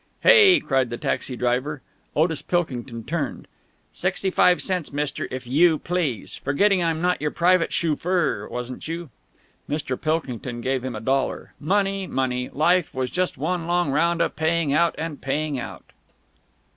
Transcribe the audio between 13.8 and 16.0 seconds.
round of paying out and paying out.